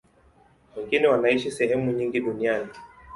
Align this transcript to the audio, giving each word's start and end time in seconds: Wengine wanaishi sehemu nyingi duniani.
Wengine 0.77 1.07
wanaishi 1.07 1.51
sehemu 1.51 1.91
nyingi 1.91 2.19
duniani. 2.19 2.69